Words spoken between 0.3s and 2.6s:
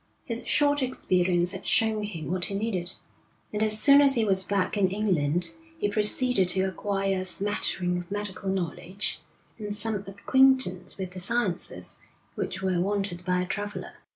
short experience had shown him what he